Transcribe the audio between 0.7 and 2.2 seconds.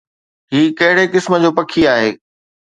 ڪهڙي قسم جو پکي آهي؟